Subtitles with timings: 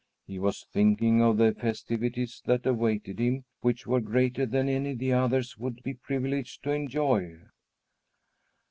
[0.25, 5.13] He was thinking of the festivities that awaited him, which were greater than any the
[5.13, 7.37] others would be privileged to enjoy.